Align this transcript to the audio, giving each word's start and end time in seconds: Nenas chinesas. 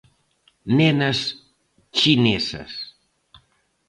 Nenas 0.77 1.19
chinesas. 1.97 2.73